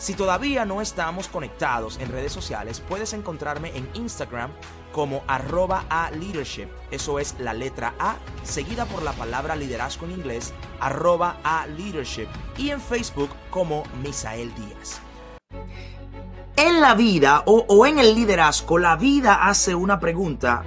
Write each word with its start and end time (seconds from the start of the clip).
Si 0.00 0.14
todavía 0.14 0.64
no 0.64 0.80
estamos 0.80 1.28
conectados 1.28 1.98
en 1.98 2.08
redes 2.08 2.32
sociales, 2.32 2.82
puedes 2.88 3.12
encontrarme 3.12 3.76
en 3.76 3.86
Instagram 3.92 4.50
como 4.92 5.22
arroba 5.26 5.84
a 5.90 6.10
leadership. 6.10 6.68
Eso 6.90 7.18
es 7.18 7.34
la 7.38 7.52
letra 7.52 7.92
A, 7.98 8.16
seguida 8.42 8.86
por 8.86 9.02
la 9.02 9.12
palabra 9.12 9.56
liderazgo 9.56 10.06
en 10.06 10.12
inglés, 10.12 10.54
arroba 10.80 11.36
a 11.44 11.66
leadership. 11.66 12.28
Y 12.56 12.70
en 12.70 12.80
Facebook 12.80 13.28
como 13.50 13.82
Misael 14.02 14.50
Díaz. 14.54 15.02
En 16.56 16.80
la 16.80 16.94
vida 16.94 17.42
o, 17.44 17.66
o 17.68 17.84
en 17.84 17.98
el 17.98 18.14
liderazgo, 18.14 18.78
la 18.78 18.96
vida 18.96 19.46
hace 19.46 19.74
una 19.74 20.00
pregunta 20.00 20.64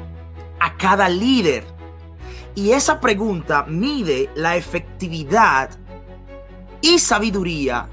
a 0.59 0.77
cada 0.77 1.09
líder. 1.09 1.65
Y 2.53 2.69
esa 2.73 2.99
pregunta 2.99 3.65
mide 3.67 4.29
la 4.35 4.57
efectividad 4.57 5.71
y 6.81 6.99
sabiduría 6.99 7.89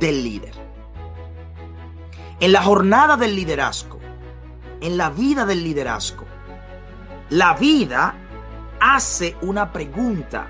del 0.00 0.24
líder. 0.24 0.63
En 2.40 2.52
la 2.52 2.62
jornada 2.62 3.16
del 3.16 3.34
liderazgo, 3.36 4.00
en 4.80 4.96
la 4.96 5.10
vida 5.10 5.46
del 5.46 5.62
liderazgo, 5.62 6.26
la 7.30 7.54
vida 7.54 8.14
hace 8.80 9.36
una 9.40 9.72
pregunta. 9.72 10.48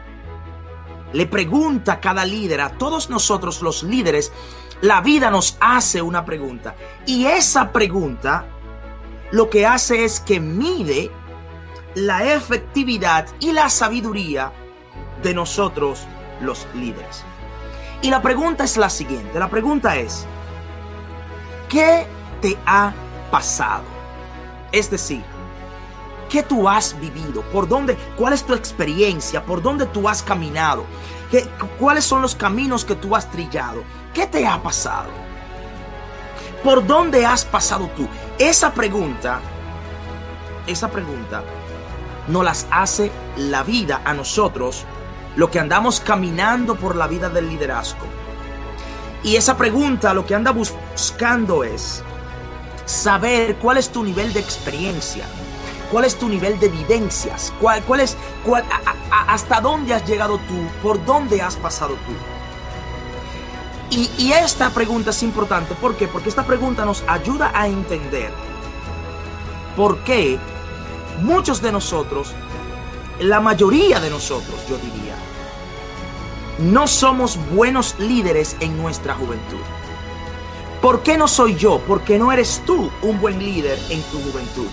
Le 1.13 1.27
pregunta 1.27 1.93
a 1.93 2.01
cada 2.01 2.25
líder, 2.25 2.61
a 2.61 2.71
todos 2.71 3.11
nosotros 3.11 3.63
los 3.63 3.83
líderes, 3.83 4.33
la 4.81 5.01
vida 5.01 5.31
nos 5.31 5.57
hace 5.61 6.03
una 6.03 6.25
pregunta. 6.25 6.75
Y 7.07 7.27
esa 7.27 7.71
pregunta 7.71 8.47
lo 9.31 9.51
que 9.51 9.67
hace 9.67 10.05
es 10.05 10.21
que 10.21 10.41
mide 10.41 11.11
la 11.95 12.35
efectividad 12.35 13.27
y 13.41 13.53
la 13.53 13.69
sabiduría 13.69 14.53
de 15.23 15.35
nosotros 15.35 16.07
los 16.41 16.67
líderes. 16.75 17.25
Y 18.03 18.11
la 18.11 18.21
pregunta 18.21 18.65
es 18.65 18.77
la 18.77 18.91
siguiente, 18.91 19.39
la 19.39 19.49
pregunta 19.49 19.97
es, 19.97 20.27
¿Qué 21.75 22.07
te 22.41 22.57
ha 22.67 22.93
pasado? 23.33 23.83
Es 24.71 24.93
decir, 24.93 25.25
¿qué 26.31 26.45
tú 26.45 26.69
has 26.69 26.97
vivido? 27.01 27.43
¿Por 27.51 27.67
dónde? 27.67 27.97
¿Cuál 28.17 28.33
es 28.33 28.47
tu 28.47 28.55
experiencia? 28.55 29.45
¿Por 29.45 29.61
dónde 29.61 29.87
tú 29.87 30.09
has 30.09 30.23
caminado? 30.23 30.85
¿Qué, 31.33 31.43
¿Cuáles 31.81 32.05
son 32.05 32.23
los 32.23 32.37
caminos 32.37 32.85
que 32.85 32.95
tú 32.95 33.17
has 33.17 33.29
trillado? 33.29 33.83
¿Qué 34.13 34.29
te 34.29 34.47
ha 34.47 34.63
pasado? 34.63 35.11
¿Por 36.63 36.87
dónde 36.87 37.27
has 37.27 37.45
pasado 37.45 37.91
tú? 37.97 38.07
Esa 38.39 38.73
pregunta, 38.73 39.41
esa 40.69 40.89
pregunta 40.93 41.43
nos 42.29 42.45
las 42.45 42.69
hace 42.71 43.11
la 43.37 43.65
vida 43.65 44.01
a 44.05 44.15
nosotros, 44.15 44.85
lo 45.35 45.51
que 45.51 45.59
andamos 45.59 45.99
caminando 45.99 46.77
por 46.77 46.95
la 46.95 47.09
vida 47.09 47.31
del 47.31 47.49
liderazgo. 47.49 48.24
Y 49.25 49.37
esa 49.37 49.57
pregunta 49.57 50.13
lo 50.13 50.27
que 50.27 50.35
anda 50.35 50.53
buscando 50.53 51.65
es 51.65 52.05
saber 52.85 53.57
cuál 53.57 53.79
es 53.79 53.89
tu 53.89 54.05
nivel 54.05 54.33
de 54.35 54.41
experiencia, 54.41 55.25
cuál 55.91 56.05
es 56.05 56.17
tu 56.17 56.29
nivel 56.29 56.61
de 56.61 56.69
vivencias, 56.69 57.53
cuál, 57.59 57.83
cuál 57.85 58.01
es, 58.01 58.19
cuál, 58.45 58.65
hasta 59.27 59.63
dónde 59.63 59.95
has 59.95 60.07
llegado 60.07 60.37
tú, 60.47 60.69
por 60.83 61.03
dónde 61.07 61.41
has 61.41 61.57
pasado 61.57 61.95
tú. 61.95 62.13
Y, 63.97 64.11
y 64.19 64.33
esta 64.33 64.71
pregunta 64.71 65.11
es 65.11 65.23
importante, 65.23 65.75
¿por 65.75 65.97
qué? 65.97 66.07
Porque 66.07 66.29
esta 66.29 66.45
pregunta 66.45 66.85
nos 66.85 67.03
ayuda 67.07 67.51
a 67.55 67.67
entender 67.67 68.31
por 69.77 69.99
qué 70.05 70.39
muchos 71.23 71.63
de 71.63 71.73
nosotros, 71.73 72.33
la 73.21 73.41
mayoría 73.41 74.01
de 74.01 74.11
nosotros, 74.11 74.57
yo 74.69 74.77
diría, 74.77 75.04
no 76.59 76.87
somos 76.87 77.39
buenos 77.53 77.97
líderes 77.99 78.57
en 78.61 78.77
nuestra 78.77 79.15
juventud. 79.15 79.61
¿Por 80.81 81.03
qué 81.03 81.17
no 81.17 81.29
soy 81.29 81.57
yo? 81.57 81.81
Porque 81.87 82.19
no 82.19 82.31
eres 82.31 82.63
tú 82.67 82.91
un 83.03 83.21
buen 83.21 83.39
líder 83.39 83.79
en 83.89 84.03
tu 84.03 84.19
juventud. 84.21 84.67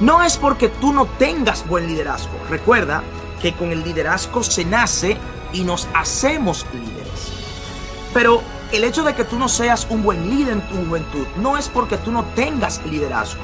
No 0.00 0.22
es 0.22 0.36
porque 0.36 0.68
tú 0.68 0.92
no 0.92 1.06
tengas 1.06 1.66
buen 1.66 1.86
liderazgo. 1.86 2.32
Recuerda 2.48 3.02
que 3.40 3.54
con 3.54 3.72
el 3.72 3.82
liderazgo 3.82 4.42
se 4.42 4.64
nace 4.64 5.16
y 5.52 5.64
nos 5.64 5.88
hacemos 5.94 6.66
líderes. 6.72 7.32
Pero 8.12 8.42
el 8.72 8.84
hecho 8.84 9.02
de 9.02 9.14
que 9.14 9.24
tú 9.24 9.38
no 9.38 9.48
seas 9.48 9.86
un 9.90 10.02
buen 10.02 10.28
líder 10.28 10.54
en 10.54 10.68
tu 10.68 10.76
juventud 10.76 11.26
no 11.36 11.56
es 11.56 11.68
porque 11.68 11.96
tú 11.96 12.12
no 12.12 12.24
tengas 12.34 12.84
liderazgo, 12.84 13.40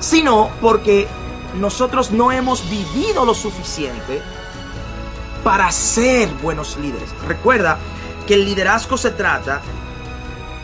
sino 0.00 0.50
porque 0.60 1.06
nosotros 1.58 2.10
no 2.10 2.32
hemos 2.32 2.68
vivido 2.68 3.24
lo 3.24 3.34
suficiente 3.34 4.20
para 5.44 5.70
ser 5.72 6.28
buenos 6.34 6.76
líderes. 6.76 7.10
Recuerda 7.26 7.78
que 8.26 8.34
el 8.34 8.44
liderazgo 8.44 8.96
se 8.96 9.10
trata, 9.10 9.60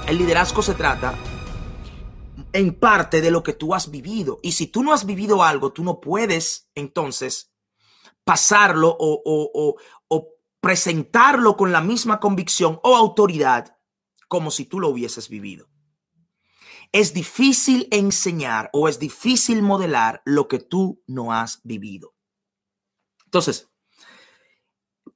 el 0.06 0.18
liderazgo 0.18 0.62
se 0.62 0.74
trata 0.74 1.14
en 2.52 2.74
parte 2.74 3.20
de 3.20 3.30
lo 3.30 3.42
que 3.42 3.52
tú 3.52 3.74
has 3.74 3.90
vivido. 3.90 4.38
Y 4.42 4.52
si 4.52 4.66
tú 4.68 4.82
no 4.82 4.92
has 4.92 5.04
vivido 5.04 5.42
algo, 5.42 5.72
tú 5.72 5.82
no 5.84 6.00
puedes 6.00 6.70
entonces 6.74 7.52
pasarlo 8.24 8.96
o, 8.98 9.76
presentarlo 10.60 11.56
con 11.56 11.70
la 11.70 11.80
misma 11.80 12.18
convicción 12.18 12.80
o 12.82 12.96
autoridad 12.96 13.78
como 14.26 14.50
si 14.50 14.64
tú 14.64 14.80
lo 14.80 14.88
hubieses 14.88 15.28
vivido. 15.28 15.68
Es 16.90 17.14
difícil 17.14 17.86
enseñar 17.92 18.68
o 18.72 18.88
es 18.88 18.98
difícil 18.98 19.62
modelar 19.62 20.20
lo 20.24 20.48
que 20.48 20.58
tú 20.58 21.00
no 21.06 21.32
has 21.32 21.60
vivido. 21.62 22.16
Entonces, 23.24 23.70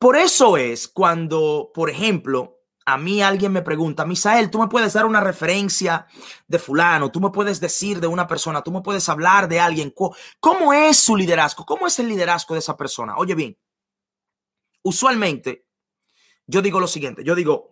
por 0.03 0.17
eso 0.17 0.57
es 0.57 0.89
cuando, 0.89 1.71
por 1.73 1.89
ejemplo, 1.89 2.59
a 2.85 2.99
mí 2.99 3.23
alguien 3.23 3.53
me 3.53 3.63
pregunta, 3.63 4.05
Misael, 4.05 4.51
tú 4.51 4.59
me 4.59 4.67
puedes 4.67 4.95
dar 4.95 5.07
una 5.07 5.21
referencia 5.21 6.09
de 6.49 6.59
fulano, 6.59 7.13
tú 7.13 7.21
me 7.21 7.31
puedes 7.31 7.61
decir 7.61 8.01
de 8.01 8.09
una 8.09 8.27
persona, 8.27 8.63
tú 8.63 8.73
me 8.73 8.81
puedes 8.81 9.09
hablar 9.09 9.47
de 9.47 9.61
alguien, 9.61 9.95
¿cómo 10.41 10.73
es 10.73 10.97
su 10.97 11.15
liderazgo? 11.15 11.65
¿Cómo 11.65 11.87
es 11.87 12.01
el 12.01 12.09
liderazgo 12.09 12.57
de 12.57 12.59
esa 12.59 12.77
persona? 12.77 13.15
Oye 13.17 13.37
bien, 13.37 13.57
usualmente 14.83 15.69
yo 16.49 16.63
digo 16.63 16.81
lo 16.81 16.89
siguiente, 16.89 17.23
yo 17.23 17.37
digo, 17.37 17.71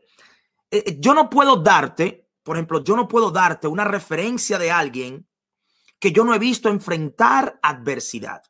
eh, 0.71 0.85
eh, 0.87 0.97
yo 1.01 1.15
no 1.15 1.29
puedo 1.31 1.57
darte, 1.57 2.31
por 2.45 2.55
ejemplo, 2.55 2.85
yo 2.85 2.95
no 2.95 3.09
puedo 3.09 3.33
darte 3.33 3.67
una 3.67 3.83
referencia 3.83 4.57
de 4.57 4.71
alguien 4.71 5.29
que 5.99 6.13
yo 6.13 6.25
no 6.25 6.33
he 6.33 6.39
visto 6.39 6.69
enfrentar 6.69 7.59
adversidad. 7.61 8.43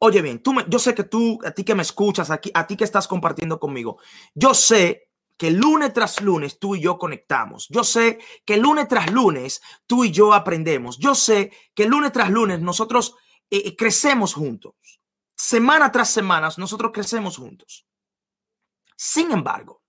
Oye 0.00 0.22
bien, 0.22 0.42
tú 0.42 0.54
yo 0.68 0.78
sé 0.78 0.94
que 0.94 1.04
tú, 1.04 1.38
a 1.44 1.50
ti 1.50 1.64
que 1.64 1.74
me 1.74 1.82
escuchas, 1.82 2.30
aquí, 2.30 2.50
a 2.54 2.66
ti 2.66 2.76
que 2.76 2.84
estás 2.84 3.08
compartiendo 3.08 3.58
conmigo, 3.58 3.98
yo 4.34 4.54
sé 4.54 5.08
que 5.38 5.52
lunes 5.52 5.92
tras 5.92 6.20
lunes 6.20 6.58
tú 6.58 6.74
y 6.74 6.80
yo 6.80 6.98
conectamos. 6.98 7.68
Yo 7.68 7.84
sé 7.84 8.18
que 8.44 8.56
lunes 8.56 8.88
tras 8.88 9.10
lunes 9.12 9.62
tú 9.86 10.04
y 10.04 10.10
yo 10.10 10.34
aprendemos. 10.34 10.98
Yo 10.98 11.14
sé 11.14 11.52
que 11.74 11.86
lunes 11.86 12.12
tras 12.12 12.30
lunes 12.30 12.60
nosotros 12.60 13.14
eh, 13.48 13.62
eh, 13.64 13.76
crecemos 13.76 14.34
juntos. 14.34 14.74
Semana 15.36 15.92
tras 15.92 16.10
semana 16.10 16.48
nosotros 16.56 16.90
crecemos 16.92 17.36
juntos. 17.36 17.86
Sin 18.96 19.30
embargo, 19.30 19.84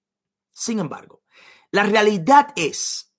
sin 0.53 0.77
embargo, 0.77 1.23
la 1.71 1.83
realidad 1.83 2.53
es 2.55 3.11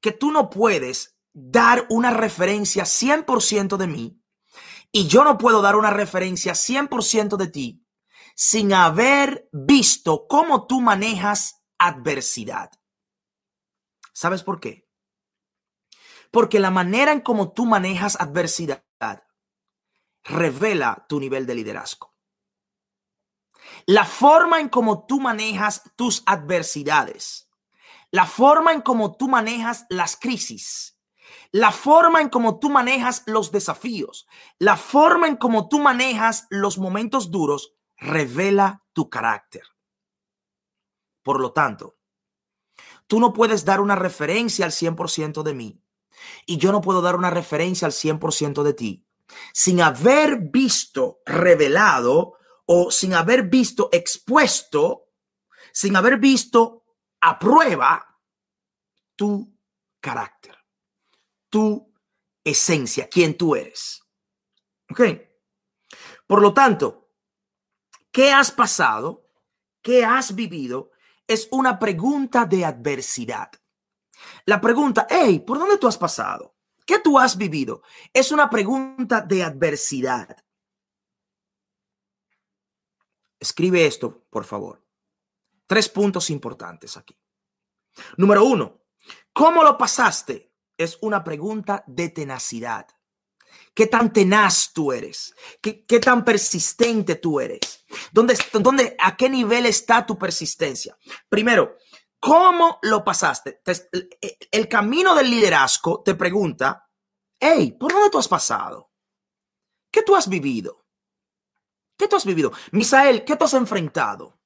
que 0.00 0.10
tú 0.10 0.32
no 0.32 0.50
puedes 0.50 1.16
dar 1.32 1.86
una 1.90 2.10
referencia 2.10 2.84
100% 2.84 3.76
de 3.76 3.86
mí 3.86 4.19
y 4.92 5.06
yo 5.06 5.24
no 5.24 5.38
puedo 5.38 5.62
dar 5.62 5.76
una 5.76 5.90
referencia 5.90 6.52
100% 6.52 7.36
de 7.36 7.48
ti 7.48 7.86
sin 8.34 8.72
haber 8.72 9.48
visto 9.52 10.26
cómo 10.28 10.66
tú 10.66 10.80
manejas 10.80 11.62
adversidad. 11.78 12.70
¿Sabes 14.12 14.42
por 14.42 14.60
qué? 14.60 14.88
Porque 16.30 16.60
la 16.60 16.70
manera 16.70 17.12
en 17.12 17.20
cómo 17.20 17.52
tú 17.52 17.66
manejas 17.66 18.20
adversidad 18.20 18.84
revela 20.24 21.06
tu 21.08 21.18
nivel 21.18 21.46
de 21.46 21.54
liderazgo. 21.54 22.14
La 23.86 24.04
forma 24.04 24.60
en 24.60 24.68
cómo 24.68 25.06
tú 25.06 25.20
manejas 25.20 25.82
tus 25.96 26.22
adversidades, 26.26 27.48
la 28.10 28.26
forma 28.26 28.72
en 28.72 28.82
cómo 28.82 29.16
tú 29.16 29.28
manejas 29.28 29.86
las 29.88 30.16
crisis, 30.16 30.99
la 31.52 31.72
forma 31.72 32.20
en 32.20 32.28
cómo 32.28 32.58
tú 32.58 32.70
manejas 32.70 33.22
los 33.26 33.52
desafíos, 33.52 34.26
la 34.58 34.76
forma 34.76 35.28
en 35.28 35.36
cómo 35.36 35.68
tú 35.68 35.78
manejas 35.78 36.46
los 36.50 36.78
momentos 36.78 37.30
duros, 37.30 37.74
revela 37.96 38.84
tu 38.92 39.10
carácter. 39.10 39.62
Por 41.22 41.40
lo 41.40 41.52
tanto, 41.52 41.96
tú 43.06 43.20
no 43.20 43.32
puedes 43.32 43.64
dar 43.64 43.80
una 43.80 43.96
referencia 43.96 44.64
al 44.64 44.72
100% 44.72 45.42
de 45.42 45.54
mí 45.54 45.82
y 46.46 46.56
yo 46.56 46.72
no 46.72 46.80
puedo 46.80 47.02
dar 47.02 47.16
una 47.16 47.30
referencia 47.30 47.86
al 47.86 47.92
100% 47.92 48.62
de 48.62 48.74
ti 48.74 49.06
sin 49.52 49.80
haber 49.80 50.38
visto 50.38 51.20
revelado 51.24 52.34
o 52.66 52.90
sin 52.90 53.14
haber 53.14 53.44
visto 53.44 53.88
expuesto, 53.92 55.08
sin 55.72 55.96
haber 55.96 56.18
visto 56.18 56.84
a 57.20 57.38
prueba 57.38 58.18
tu 59.16 59.52
carácter, 60.00 60.56
tu 61.50 61.92
esencia, 62.44 63.08
quién 63.08 63.36
tú 63.36 63.54
eres. 63.54 64.02
¿Ok? 64.90 65.00
Por 66.26 66.40
lo 66.40 66.54
tanto, 66.54 67.10
¿qué 68.10 68.32
has 68.32 68.50
pasado? 68.50 69.28
¿Qué 69.82 70.04
has 70.04 70.34
vivido? 70.34 70.92
Es 71.26 71.48
una 71.50 71.78
pregunta 71.78 72.44
de 72.44 72.64
adversidad. 72.64 73.50
La 74.46 74.60
pregunta, 74.60 75.06
hey, 75.10 75.40
¿por 75.40 75.58
dónde 75.58 75.78
tú 75.78 75.86
has 75.86 75.98
pasado? 75.98 76.56
¿Qué 76.86 76.98
tú 76.98 77.18
has 77.18 77.36
vivido? 77.36 77.82
Es 78.12 78.32
una 78.32 78.50
pregunta 78.50 79.20
de 79.20 79.44
adversidad. 79.44 80.36
Escribe 83.38 83.86
esto, 83.86 84.24
por 84.28 84.44
favor. 84.44 84.84
Tres 85.66 85.88
puntos 85.88 86.30
importantes 86.30 86.96
aquí. 86.96 87.16
Número 88.16 88.44
uno, 88.44 88.82
¿cómo 89.32 89.62
lo 89.62 89.78
pasaste? 89.78 90.49
Es 90.80 90.96
una 91.02 91.22
pregunta 91.22 91.84
de 91.86 92.08
tenacidad. 92.08 92.86
¿Qué 93.74 93.86
tan 93.86 94.14
tenaz 94.14 94.72
tú 94.72 94.92
eres? 94.92 95.34
¿Qué, 95.60 96.00
tan 96.00 96.24
persistente 96.24 97.16
tú 97.16 97.38
eres? 97.38 97.84
¿Dónde, 98.12 98.38
¿Dónde, 98.54 98.96
a 98.98 99.14
qué 99.14 99.28
nivel 99.28 99.66
está 99.66 100.06
tu 100.06 100.16
persistencia? 100.16 100.96
Primero, 101.28 101.76
¿Cómo 102.20 102.78
lo 102.82 103.02
pasaste? 103.02 103.62
El 104.52 104.68
camino 104.68 105.14
del 105.14 105.30
liderazgo 105.30 106.02
te 106.02 106.14
pregunta, 106.14 106.86
hey, 107.38 107.74
¿por 107.80 107.92
dónde 107.92 108.10
tú 108.10 108.18
has 108.18 108.28
pasado? 108.28 108.90
¿Qué 109.90 110.02
tú 110.02 110.14
has 110.14 110.28
vivido? 110.28 110.86
¿Qué 111.96 112.06
tú 112.08 112.16
has 112.16 112.26
vivido? 112.26 112.52
Misael, 112.72 113.24
¿qué 113.24 113.36
tú 113.36 113.44
has 113.46 113.54
enfrentado? 113.54 114.39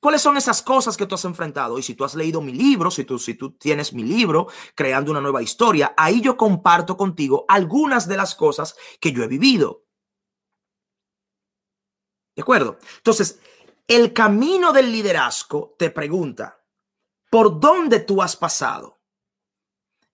¿Cuáles 0.00 0.20
son 0.22 0.36
esas 0.36 0.62
cosas 0.62 0.96
que 0.96 1.06
tú 1.06 1.14
has 1.14 1.24
enfrentado? 1.24 1.78
Y 1.78 1.82
si 1.82 1.94
tú 1.94 2.04
has 2.04 2.14
leído 2.14 2.40
mi 2.40 2.52
libro, 2.52 2.90
si 2.90 3.04
tú, 3.04 3.18
si 3.18 3.34
tú 3.34 3.52
tienes 3.52 3.92
mi 3.92 4.02
libro, 4.02 4.48
Creando 4.74 5.10
una 5.10 5.20
nueva 5.20 5.42
historia, 5.42 5.94
ahí 5.96 6.20
yo 6.20 6.36
comparto 6.36 6.96
contigo 6.96 7.44
algunas 7.48 8.06
de 8.06 8.16
las 8.16 8.34
cosas 8.34 8.76
que 9.00 9.12
yo 9.12 9.22
he 9.22 9.28
vivido. 9.28 9.84
¿De 12.34 12.42
acuerdo? 12.42 12.78
Entonces, 12.98 13.40
el 13.88 14.12
camino 14.12 14.72
del 14.72 14.92
liderazgo 14.92 15.74
te 15.78 15.90
pregunta, 15.90 16.62
¿por 17.30 17.58
dónde 17.58 18.00
tú 18.00 18.20
has 18.20 18.36
pasado? 18.36 19.00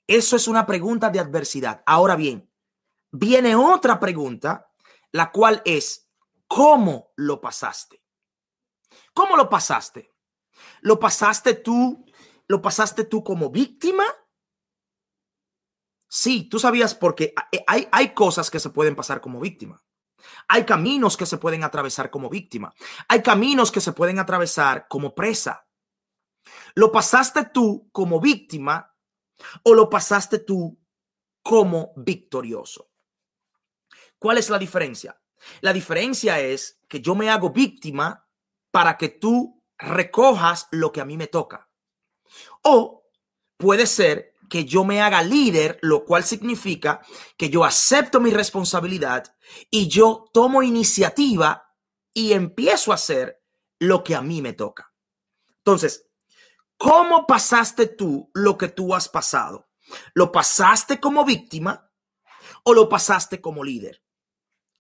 Eso 0.07 0.37
es 0.37 0.47
una 0.47 0.67
pregunta 0.67 1.11
de 1.11 1.19
adversidad. 1.19 1.83
Ahora 1.87 2.17
bien, 2.17 2.51
viene 3.11 3.57
otra 3.57 3.99
pregunta, 3.99 4.71
la 5.11 5.33
cual 5.33 5.63
es, 5.65 6.09
¿cómo 6.47 7.13
lo 7.17 7.41
pasaste? 7.41 8.02
¿Cómo 9.15 9.37
lo 9.37 9.49
pasaste? 9.49 10.13
¿Lo 10.81 10.99
pasaste 10.99 11.55
tú? 11.55 12.05
¿Lo 12.47 12.61
pasaste 12.61 13.05
tú 13.05 13.23
como 13.23 13.51
víctima? 13.51 14.05
Sí, 16.09 16.49
tú 16.49 16.59
sabías 16.59 16.95
porque 16.95 17.33
hay, 17.67 17.89
hay 17.91 18.15
cosas 18.15 18.51
que 18.51 18.61
se 18.61 18.71
pueden 18.71 18.95
pasar 18.95 19.21
como 19.21 19.41
víctima. 19.41 19.83
Hay 20.49 20.65
caminos 20.65 21.17
que 21.17 21.27
se 21.27 21.39
pueden 21.39 21.65
atravesar 21.65 22.11
como 22.11 22.29
víctima. 22.29 22.75
Hay 23.09 23.23
caminos 23.23 23.73
que 23.73 23.81
se 23.81 23.93
pueden 23.93 24.19
atravesar 24.19 24.87
como 24.89 25.15
presa. 25.15 25.67
¿Lo 26.75 26.93
pasaste 26.93 27.47
tú 27.53 27.89
como 27.93 28.21
víctima 28.21 28.95
o 29.65 29.75
lo 29.75 29.89
pasaste 29.89 30.39
tú 30.39 30.79
como 31.43 31.93
victorioso? 31.97 32.91
¿Cuál 34.19 34.39
es 34.39 34.51
la 34.51 34.59
diferencia? 34.59 35.21
La 35.61 35.73
diferencia 35.73 36.39
es 36.39 36.81
que 36.89 37.01
yo 37.01 37.15
me 37.15 37.31
hago 37.31 37.51
víctima 37.51 38.22
para 38.73 38.97
que 38.99 39.09
tú 39.09 39.63
recojas 39.79 40.67
lo 40.73 40.91
que 40.91 41.01
a 41.01 41.05
mí 41.05 41.17
me 41.17 41.29
toca. 41.29 41.71
O 42.63 43.05
puede 43.57 43.87
ser 43.87 44.35
que 44.49 44.65
yo 44.65 44.85
me 44.85 45.01
haga 45.01 45.23
líder, 45.23 45.79
lo 45.83 46.05
cual 46.05 46.25
significa 46.25 47.01
que 47.37 47.49
yo 47.49 47.65
acepto 47.65 48.21
mi 48.21 48.31
responsabilidad 48.31 49.35
y 49.71 49.89
yo 49.89 50.25
tomo 50.33 50.63
iniciativa 50.63 51.75
y 52.13 52.33
empiezo 52.33 52.93
a 52.93 52.97
hacer 52.97 53.43
lo 53.79 54.05
que 54.05 54.15
a 54.15 54.23
mí 54.23 54.43
me 54.43 54.53
toca. 54.53 54.93
Entonces, 55.59 56.07
¿cómo 56.77 57.27
pasaste 57.27 57.87
tú 57.87 58.31
lo 58.35 58.59
que 58.59 58.69
tú 58.69 58.95
has 58.95 59.09
pasado? 59.09 59.69
¿Lo 60.15 60.33
pasaste 60.33 61.01
como 61.01 61.25
víctima 61.25 61.91
o 62.65 62.75
lo 62.75 62.89
pasaste 62.89 63.41
como 63.41 63.65
líder? 63.65 64.03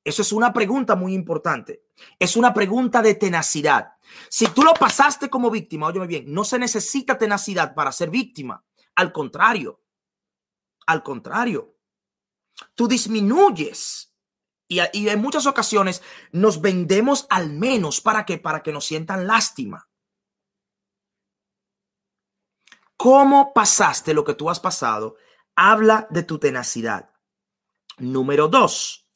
Eso 0.04 0.22
es 0.22 0.32
una 0.32 0.52
pregunta 0.52 0.96
muy 0.96 1.14
importante. 1.14 1.84
Es 2.18 2.36
una 2.36 2.54
pregunta 2.54 3.02
de 3.02 3.14
tenacidad. 3.14 3.94
Si 4.28 4.46
tú 4.48 4.62
lo 4.62 4.74
pasaste 4.74 5.30
como 5.30 5.50
víctima, 5.50 5.86
óyeme 5.86 6.06
bien, 6.06 6.24
no 6.32 6.44
se 6.44 6.58
necesita 6.58 7.18
tenacidad 7.18 7.74
para 7.74 7.92
ser 7.92 8.10
víctima. 8.10 8.64
Al 8.94 9.12
contrario, 9.12 9.82
al 10.86 11.02
contrario, 11.02 11.76
tú 12.74 12.88
disminuyes 12.88 14.12
y, 14.68 15.08
en 15.08 15.20
muchas 15.20 15.46
ocasiones 15.46 16.02
nos 16.32 16.60
vendemos 16.60 17.26
al 17.28 17.50
menos 17.50 18.00
para 18.00 18.24
que 18.24 18.38
para 18.38 18.62
que 18.62 18.72
nos 18.72 18.86
sientan 18.86 19.26
lástima. 19.26 19.88
¿Cómo 22.96 23.52
pasaste 23.52 24.14
lo 24.14 24.24
que 24.24 24.34
tú 24.34 24.48
has 24.48 24.60
pasado? 24.60 25.16
Habla 25.56 26.06
de 26.10 26.22
tu 26.22 26.38
tenacidad. 26.38 27.10
Número 27.98 28.48
dos, 28.48 29.08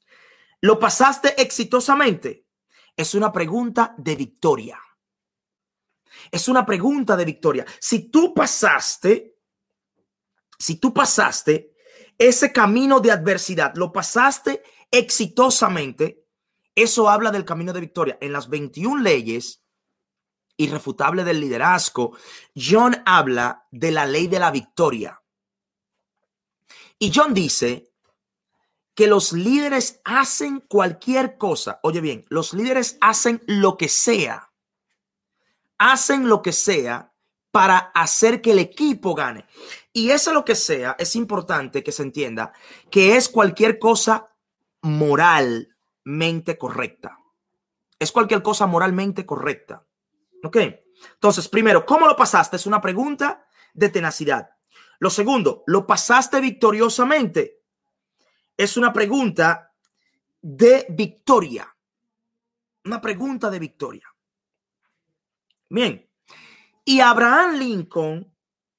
¿lo 0.61 0.79
pasaste 0.79 1.41
exitosamente? 1.41 2.46
Es 2.97 3.15
una 3.15 3.33
pregunta 3.33 3.95
de 3.99 4.17
victoria. 4.17 4.81
Es 6.31 6.49
una 6.49 6.65
pregunta 6.65 7.17
de 7.17 7.25
victoria. 7.25 7.67
Si 7.79 8.11
tú 8.11 8.33
pasaste 8.33 9.37
si 10.59 10.77
tú 10.77 10.93
pasaste 10.93 11.75
ese 12.19 12.53
camino 12.53 13.01
de 13.01 13.11
adversidad, 13.11 13.75
lo 13.75 13.93
pasaste 13.93 14.63
exitosamente, 14.91 16.25
eso 16.75 17.09
habla 17.09 17.31
del 17.31 17.45
camino 17.45 17.73
de 17.73 17.81
victoria. 17.81 18.19
En 18.21 18.33
las 18.33 18.49
21 18.49 19.03
leyes 19.03 19.63
irrefutables 20.57 21.27
del 21.27 21.41
liderazgo, 21.41 22.17
John 22.55 23.03
habla 23.05 23.67
de 23.71 23.91
la 23.91 24.07
ley 24.07 24.27
de 24.29 24.39
la 24.39 24.51
victoria. 24.51 25.23
Y 26.99 27.13
John 27.15 27.35
dice 27.35 27.93
que 28.97 29.07
los 29.07 29.35
líderes 29.35 30.01
hacen 30.05 30.61
cualquier 30.61 31.37
cosa. 31.37 31.79
Oye 31.83 32.01
bien, 32.01 32.25
los 32.31 32.55
líderes 32.55 32.97
hacen 33.03 33.43
lo 33.47 33.77
que 33.77 33.89
sea. 33.89 34.51
Hacen 35.77 36.29
lo 36.29 36.41
que 36.41 36.53
sea 36.53 37.13
para 37.51 37.77
hacer 37.95 38.41
que 38.41 38.53
el 38.53 38.59
equipo 38.59 39.15
gane. 39.15 39.45
Y 39.93 40.11
eso 40.11 40.33
lo 40.33 40.47
que 40.47 40.55
sea, 40.55 40.97
es 40.99 41.15
importante 41.15 41.85
que 41.85 41.93
se 41.93 42.03
entienda 42.03 42.55
que 42.91 43.17
es 43.17 43.29
cualquier 43.29 43.79
cosa 43.79 44.35
moralmente 44.81 46.57
correcta. 46.57 47.19
Es 47.99 48.11
cualquier 48.13 48.43
cosa 48.43 48.67
moralmente 48.67 49.27
correcta. 49.27 49.87
¿Ok? 50.43 50.57
Entonces, 51.13 51.49
primero, 51.49 51.85
¿cómo 51.85 52.07
lo 52.07 52.17
pasaste? 52.17 52.57
Es 52.57 52.67
una 52.67 52.81
pregunta 52.81 53.47
de 53.75 53.91
tenacidad. 53.91 54.49
Lo 54.99 55.11
segundo, 55.11 55.65
¿lo 55.67 55.87
pasaste 55.87 56.41
victoriosamente? 56.41 57.56
Es 58.57 58.77
una 58.77 58.93
pregunta 58.93 59.73
de 60.41 60.87
victoria. 60.91 61.77
Una 62.85 63.01
pregunta 63.01 63.51
de 63.51 63.59
victoria. 63.59 64.07
Bien, 65.69 66.09
y 66.89 67.01
Abraham 67.01 67.57
Lincoln, 67.57 68.33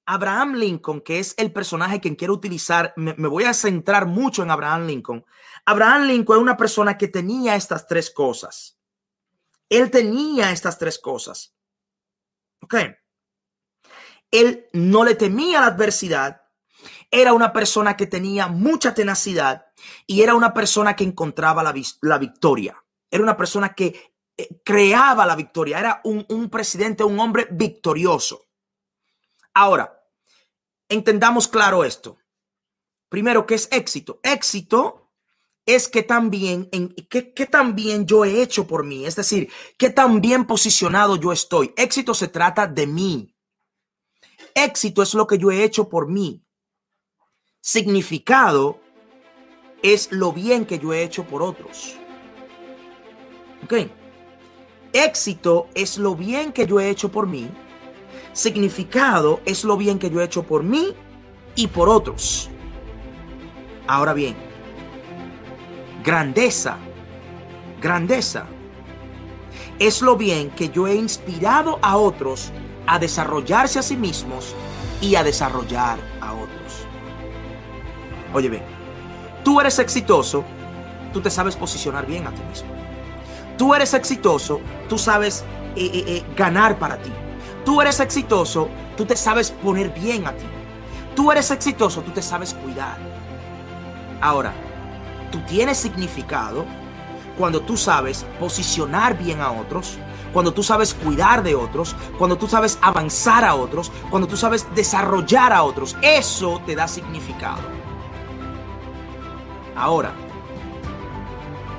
Abraham 0.06 0.56
Lincoln, 0.56 1.02
que 1.02 1.20
es 1.20 1.34
el 1.38 1.52
personaje 1.52 2.00
que 2.00 2.16
quiero 2.16 2.34
utilizar, 2.34 2.94
me, 2.96 3.14
voy 3.14 3.44
a 3.44 3.54
centrar 3.54 4.06
mucho 4.06 4.42
en 4.42 4.50
Abraham 4.50 4.88
Lincoln. 4.88 5.26
Abraham 5.66 6.04
Lincoln 6.04 6.38
es 6.38 6.42
una 6.42 6.56
persona 6.56 6.98
que 6.98 7.10
tenía 7.10 7.58
estas 7.58 7.86
tres 7.86 8.10
cosas. 8.10 8.80
Él 9.68 9.92
tenía 9.92 10.52
estas 10.52 10.80
tres 10.80 10.98
cosas. 10.98 11.54
Ok. 12.62 12.76
Él 14.32 14.68
no 14.72 15.04
le 15.04 15.16
temía 15.16 15.60
la 15.60 15.68
adversidad. 15.68 16.44
Era 17.10 17.34
una 17.34 17.54
persona 17.54 17.96
que 17.96 18.08
tenía 18.08 18.48
mucha 18.48 18.94
tenacidad 18.94 19.68
y 20.06 20.22
era 20.22 20.36
una 20.36 20.54
persona 20.54 20.96
que 20.96 21.04
encontraba 21.04 21.64
la, 21.64 21.74
la 22.02 22.18
victoria. 22.18 22.84
Era 23.10 23.24
una 23.24 23.38
persona 23.38 23.74
que 23.74 24.14
eh, 24.38 24.62
creaba 24.64 25.26
la 25.26 25.36
victoria, 25.36 25.80
era 25.80 26.02
un, 26.04 26.26
un 26.30 26.50
presidente, 26.50 27.04
un 27.04 27.20
hombre 27.20 27.48
victorioso. 27.52 28.48
Ahora, 29.54 30.04
entendamos 30.90 31.48
claro 31.48 31.84
esto. 31.84 32.18
Primero, 33.10 33.46
¿qué 33.46 33.56
es 33.56 33.68
éxito? 33.72 34.20
Éxito 34.22 35.12
es 35.66 35.88
que 35.88 36.04
también, 36.04 36.70
en, 36.72 36.90
que, 37.10 37.34
que 37.34 37.46
también 37.46 38.06
yo 38.06 38.24
he 38.24 38.42
hecho 38.42 38.68
por 38.68 38.86
mí, 38.86 39.06
es 39.06 39.16
decir, 39.16 39.52
que 39.78 39.90
tan 39.90 40.22
bien 40.22 40.46
posicionado 40.46 41.16
yo 41.16 41.32
estoy. 41.32 41.74
Éxito 41.76 42.14
se 42.14 42.28
trata 42.28 42.68
de 42.68 42.88
mí. 42.88 43.36
Éxito 44.54 45.02
es 45.02 45.14
lo 45.14 45.28
que 45.28 45.38
yo 45.38 45.52
he 45.52 45.64
hecho 45.64 45.90
por 45.90 46.08
mí. 46.08 46.47
Significado 47.70 48.80
es 49.84 50.10
lo 50.10 50.32
bien 50.32 50.66
que 50.66 50.80
yo 50.80 50.94
he 50.94 51.04
hecho 51.04 51.26
por 51.26 51.44
otros. 51.44 51.98
¿Ok? 53.66 53.90
Éxito 54.94 55.68
es 55.76 55.98
lo 55.98 56.16
bien 56.16 56.54
que 56.54 56.66
yo 56.66 56.80
he 56.80 56.90
hecho 56.90 57.12
por 57.12 57.28
mí. 57.28 57.50
Significado 58.32 59.42
es 59.44 59.66
lo 59.66 59.76
bien 59.76 60.00
que 60.00 60.10
yo 60.10 60.22
he 60.22 60.24
hecho 60.24 60.44
por 60.44 60.64
mí 60.64 60.96
y 61.58 61.68
por 61.68 61.90
otros. 61.90 62.50
Ahora 63.86 64.14
bien, 64.14 64.38
grandeza, 66.06 66.78
grandeza 67.82 68.48
es 69.78 70.02
lo 70.02 70.16
bien 70.16 70.52
que 70.52 70.70
yo 70.70 70.88
he 70.88 70.96
inspirado 70.96 71.80
a 71.82 71.98
otros 71.98 72.50
a 72.86 72.98
desarrollarse 72.98 73.78
a 73.78 73.84
sí 73.84 73.98
mismos 73.98 74.56
y 75.02 75.16
a 75.16 75.24
desarrollar. 75.26 76.17
Oye 78.38 78.50
bien, 78.50 78.64
tú 79.44 79.60
eres 79.60 79.80
exitoso, 79.80 80.46
tú 81.12 81.22
te 81.22 81.32
sabes 81.32 81.56
posicionar 81.56 82.06
bien 82.06 82.28
a 82.28 82.30
ti 82.30 82.44
mismo. 82.44 82.70
Tú 83.58 83.74
eres 83.74 83.96
exitoso, 83.96 84.62
tú 84.88 85.00
sabes 85.00 85.44
eh, 85.76 85.90
eh, 85.92 86.04
eh, 86.06 86.24
ganar 86.36 86.78
para 86.78 86.98
ti. 86.98 87.12
Tú 87.66 87.82
eres 87.82 88.00
exitoso, 88.00 88.70
tú 88.96 89.06
te 89.06 89.16
sabes 89.16 89.50
poner 89.50 89.90
bien 89.90 90.28
a 90.28 90.34
ti. 90.34 90.46
Tú 91.16 91.32
eres 91.32 91.50
exitoso, 91.50 92.04
tú 92.04 92.12
te 92.12 92.22
sabes 92.22 92.54
cuidar. 92.54 93.00
Ahora, 94.22 94.54
tú 95.32 95.40
tienes 95.48 95.80
significado 95.80 96.64
cuando 97.40 97.62
tú 97.62 97.76
sabes 97.76 98.24
posicionar 98.40 99.18
bien 99.18 99.42
a 99.42 99.50
otros, 99.50 99.98
cuando 100.32 100.54
tú 100.54 100.62
sabes 100.62 100.94
cuidar 100.94 101.42
de 101.42 101.56
otros, 101.56 101.96
cuando 102.20 102.38
tú 102.38 102.48
sabes 102.48 102.78
avanzar 102.84 103.44
a 103.44 103.56
otros, 103.56 103.92
cuando 104.12 104.28
tú 104.28 104.38
sabes 104.38 104.68
desarrollar 104.76 105.54
a 105.54 105.64
otros. 105.64 105.98
Eso 106.04 106.62
te 106.68 106.76
da 106.76 106.88
significado. 106.88 107.77
Ahora, 109.78 110.12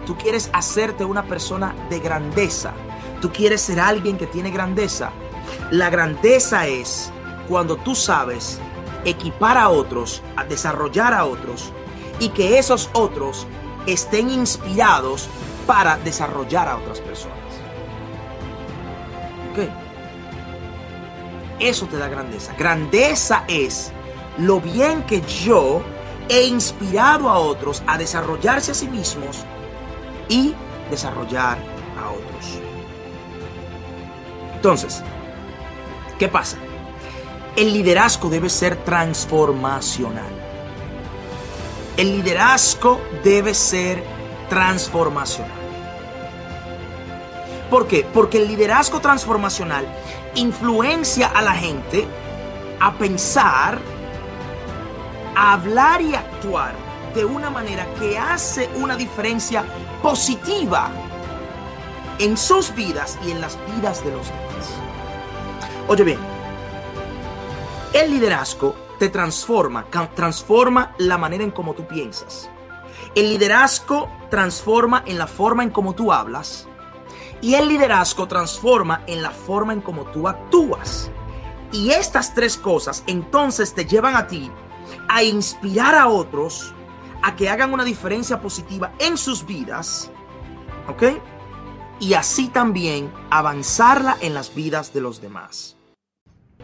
tú 0.06 0.16
quieres 0.16 0.48
hacerte 0.52 1.04
una 1.04 1.24
persona 1.24 1.74
de 1.90 1.98
grandeza. 1.98 2.72
Tú 3.20 3.32
quieres 3.32 3.60
ser 3.60 3.80
alguien 3.80 4.16
que 4.16 4.26
tiene 4.26 4.50
grandeza. 4.50 5.10
La 5.70 5.90
grandeza 5.90 6.66
es 6.66 7.12
cuando 7.48 7.76
tú 7.76 7.94
sabes 7.94 8.60
equipar 9.04 9.58
a 9.58 9.68
otros, 9.68 10.22
a 10.36 10.44
desarrollar 10.44 11.12
a 11.12 11.24
otros 11.24 11.72
y 12.20 12.28
que 12.28 12.58
esos 12.58 12.90
otros 12.92 13.46
estén 13.86 14.30
inspirados 14.30 15.28
para 15.66 15.96
desarrollar 15.98 16.68
a 16.68 16.76
otras 16.76 17.00
personas. 17.00 17.36
¿Ok? 19.52 19.68
Eso 21.58 21.86
te 21.86 21.96
da 21.96 22.08
grandeza. 22.08 22.54
Grandeza 22.56 23.44
es 23.48 23.92
lo 24.38 24.60
bien 24.60 25.02
que 25.02 25.20
yo 25.22 25.82
he 26.28 26.46
inspirado 26.46 27.28
a 27.28 27.38
otros 27.38 27.82
a 27.86 27.98
desarrollarse 27.98 28.72
a 28.72 28.74
sí 28.74 28.88
mismos 28.88 29.38
y 30.28 30.54
desarrollar 30.90 31.58
a 31.98 32.10
otros. 32.10 32.60
Entonces, 34.54 35.02
¿qué 36.18 36.28
pasa? 36.28 36.58
El 37.56 37.72
liderazgo 37.72 38.28
debe 38.28 38.50
ser 38.50 38.76
transformacional. 38.84 40.30
El 41.96 42.12
liderazgo 42.12 43.00
debe 43.24 43.54
ser 43.54 44.04
transformacional. 44.48 45.58
¿Por 47.70 47.86
qué? 47.86 48.06
Porque 48.14 48.38
el 48.38 48.48
liderazgo 48.48 49.00
transformacional 49.00 49.86
influencia 50.34 51.26
a 51.26 51.42
la 51.42 51.52
gente 51.52 52.06
a 52.80 52.94
pensar, 52.94 53.78
hablar 55.38 56.02
y 56.02 56.16
actuar 56.16 56.74
de 57.14 57.24
una 57.24 57.48
manera 57.48 57.86
que 57.94 58.18
hace 58.18 58.68
una 58.74 58.96
diferencia 58.96 59.64
positiva 60.02 60.90
en 62.18 62.36
sus 62.36 62.74
vidas 62.74 63.16
y 63.24 63.30
en 63.30 63.40
las 63.40 63.56
vidas 63.74 64.04
de 64.04 64.10
los 64.10 64.26
demás. 64.26 64.74
Oye 65.86 66.02
bien, 66.02 66.18
el 67.92 68.10
liderazgo 68.10 68.74
te 68.98 69.10
transforma, 69.10 69.86
transforma 70.14 70.94
la 70.98 71.16
manera 71.16 71.44
en 71.44 71.52
cómo 71.52 71.72
tú 71.74 71.86
piensas. 71.86 72.50
El 73.14 73.30
liderazgo 73.30 74.10
transforma 74.30 75.04
en 75.06 75.18
la 75.18 75.28
forma 75.28 75.62
en 75.62 75.70
cómo 75.70 75.94
tú 75.94 76.12
hablas. 76.12 76.66
Y 77.40 77.54
el 77.54 77.68
liderazgo 77.68 78.26
transforma 78.26 79.02
en 79.06 79.22
la 79.22 79.30
forma 79.30 79.72
en 79.72 79.82
cómo 79.82 80.02
tú 80.06 80.26
actúas. 80.26 81.12
Y 81.70 81.90
estas 81.90 82.34
tres 82.34 82.56
cosas 82.56 83.04
entonces 83.06 83.72
te 83.72 83.84
llevan 83.86 84.16
a 84.16 84.26
ti 84.26 84.50
a 85.08 85.22
inspirar 85.22 85.94
a 85.94 86.08
otros 86.08 86.74
a 87.22 87.34
que 87.34 87.48
hagan 87.48 87.72
una 87.72 87.84
diferencia 87.84 88.40
positiva 88.40 88.92
en 88.98 89.16
sus 89.16 89.44
vidas. 89.44 90.10
¿Ok? 90.88 91.04
Y 92.00 92.14
así 92.14 92.48
también 92.48 93.12
avanzarla 93.30 94.16
en 94.20 94.34
las 94.34 94.54
vidas 94.54 94.92
de 94.92 95.00
los 95.00 95.20
demás. 95.20 95.78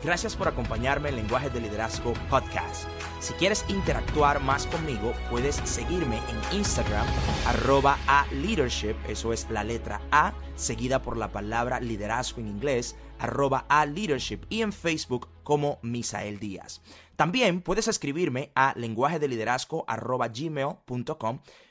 Gracias 0.03 0.37
por 0.37 0.49
acompañarme 0.49 1.09
en 1.09 1.17
Lenguaje 1.17 1.49
de 1.49 1.61
Liderazgo 1.61 2.13
Podcast. 2.29 2.87
Si 3.21 3.33
quieres 3.35 3.65
interactuar 3.69 4.41
más 4.41 4.67
conmigo, 4.67 5.15
puedes 5.31 5.57
seguirme 5.65 6.19
en 6.29 6.59
Instagram, 6.59 7.07
arroba 7.47 7.97
a 8.07 8.27
leadership, 8.33 8.97
eso 9.09 9.33
es 9.33 9.49
la 9.49 9.65
letra 9.65 10.03
A, 10.11 10.35
seguida 10.57 11.01
por 11.01 11.17
la 11.17 11.33
palabra 11.33 11.81
liderazgo 11.81 12.41
en 12.41 12.49
inglés, 12.49 12.97
arroba 13.19 13.65
a 13.69 13.87
leadership, 13.87 14.41
y 14.51 14.61
en 14.61 14.75
Facebook 14.75 15.29
como 15.45 15.79
Misael 15.83 16.41
Díaz. 16.41 16.83
También 17.15 17.63
puedes 17.63 17.87
escribirme 17.87 18.51
a 18.57 18.75
lenguaje 18.77 19.21
de 19.21 19.29
liderazgo 19.29 19.85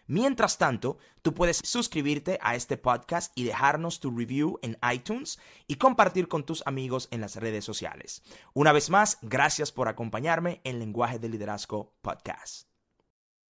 Mientras 0.08 0.58
tanto, 0.58 0.98
tú 1.22 1.34
puedes 1.34 1.62
suscribirte 1.64 2.38
a 2.42 2.56
este 2.56 2.78
podcast 2.78 3.32
y 3.36 3.44
dejarnos 3.44 4.00
tu 4.00 4.16
review 4.16 4.60
en 4.62 4.78
iTunes 4.94 5.40
y 5.68 5.76
compartir 5.76 6.28
con 6.28 6.46
tus 6.46 6.62
amigos 6.66 7.08
en 7.12 7.22
las 7.22 7.36
redes 7.38 7.66
sociales. 7.66 8.22
Una 8.54 8.72
vez 8.72 8.90
más, 8.90 9.18
gracias 9.22 9.72
por 9.72 9.88
acompañarme 9.88 10.62
en 10.64 10.80
Lenguaje 10.80 11.20
de 11.20 11.30
Liderazgo 11.30 11.94
Podcast. 12.02 12.73